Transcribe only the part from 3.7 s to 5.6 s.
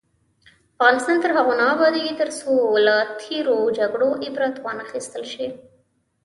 جګړو عبرت وانخیستل شي.